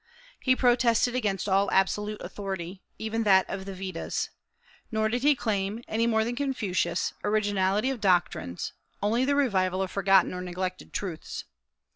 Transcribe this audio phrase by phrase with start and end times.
[0.39, 4.31] He protested against all absolute authority, even that of the Vedas.
[4.91, 9.91] Nor did he claim, any more than Confucius, originality of doctrines, only the revival of
[9.91, 11.43] forgotten or neglected truths.